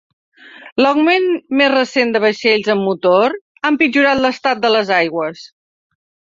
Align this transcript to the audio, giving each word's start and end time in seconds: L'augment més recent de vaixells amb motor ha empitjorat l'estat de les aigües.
L'augment 0.83 1.27
més 1.59 1.69
recent 1.73 2.15
de 2.15 2.23
vaixells 2.25 2.71
amb 2.75 2.85
motor 2.87 3.37
ha 3.63 3.73
empitjorat 3.75 4.25
l'estat 4.25 4.67
de 4.67 4.75
les 4.79 4.95
aigües. 5.05 5.49